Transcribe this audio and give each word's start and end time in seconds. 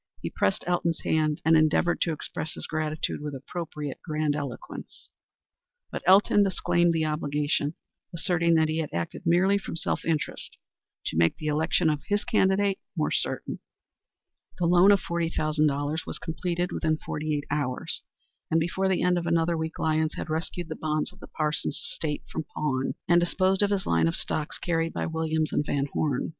He 0.19 0.31
pressed 0.31 0.63
Elton's 0.65 1.01
hand 1.01 1.41
and 1.45 1.55
endeavored 1.55 2.01
to 2.01 2.11
express 2.11 2.53
his 2.55 2.65
gratitude 2.65 3.21
with 3.21 3.35
appropriate 3.35 3.99
grandiloquence. 4.03 5.09
But 5.91 6.01
Elton 6.07 6.41
disclaimed 6.41 6.91
the 6.91 7.05
obligation, 7.05 7.75
asserting 8.11 8.55
that 8.55 8.67
he 8.67 8.79
had 8.79 8.89
acted 8.93 9.27
merely 9.27 9.59
from 9.59 9.75
self 9.77 10.03
interest 10.03 10.57
to 11.05 11.17
make 11.17 11.37
the 11.37 11.45
election 11.45 11.87
of 11.87 12.01
his 12.07 12.25
candidate 12.25 12.79
more 12.97 13.11
certain. 13.11 13.59
The 14.57 14.65
loan 14.65 14.91
of 14.91 14.99
$40,000 15.01 15.99
was 16.07 16.17
completed 16.17 16.71
within 16.71 16.97
forty 16.97 17.37
eight 17.37 17.45
hours, 17.51 18.01
and 18.49 18.59
before 18.59 18.87
the 18.89 19.03
end 19.03 19.19
of 19.19 19.27
another 19.27 19.55
week 19.55 19.77
Lyons 19.77 20.15
had 20.15 20.31
rescued 20.31 20.69
the 20.69 20.75
bonds 20.75 21.13
of 21.13 21.19
the 21.19 21.27
Parsons 21.27 21.75
estate 21.75 22.23
from 22.27 22.45
pawn, 22.55 22.95
and 23.07 23.19
disposed 23.19 23.61
of 23.61 23.69
his 23.69 23.85
line 23.85 24.07
of 24.07 24.15
stocks 24.15 24.57
carried 24.57 24.93
by 24.93 25.05
Williams 25.05 25.51
& 25.57 25.65
Van 25.67 25.85
Horne. 25.93 26.29